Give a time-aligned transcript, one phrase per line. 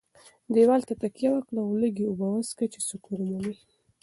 [0.53, 3.55] دېوال ته تکیه وکړه او لږې اوبه وڅښه چې سکون ومومې.